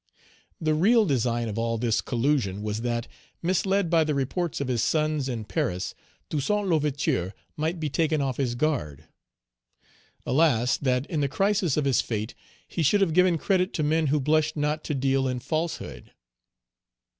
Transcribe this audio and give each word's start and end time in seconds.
The 0.59 0.73
real 0.73 1.05
design 1.05 1.47
of 1.47 1.59
all 1.59 1.77
this 1.77 2.01
collusion 2.01 2.63
was 2.63 2.81
that, 2.81 3.07
misled 3.43 3.87
by 3.91 4.03
the 4.03 4.15
reports 4.15 4.59
of 4.59 4.67
his 4.67 4.81
sons 4.81 5.29
in 5.29 5.45
Paris, 5.45 5.93
Toussaint 6.27 6.65
L'Ouverture 6.67 7.35
might 7.55 7.79
be 7.79 7.87
taken 7.87 8.19
off 8.19 8.37
his 8.37 8.55
guard. 8.55 9.03
Alas! 10.25 10.75
that 10.77 11.05
in 11.05 11.19
the 11.21 11.29
crisis 11.29 11.77
of 11.77 11.85
his 11.85 12.01
fate 12.01 12.33
he 12.67 12.81
should 12.81 13.01
have 13.01 13.13
given 13.13 13.37
credit 13.37 13.73
to 13.73 13.83
men 13.83 14.07
who 14.07 14.19
blushed 14.19 14.57
not 14.57 14.83
to 14.85 14.95
deal 14.95 15.27
in 15.27 15.39
falsehood. 15.39 16.11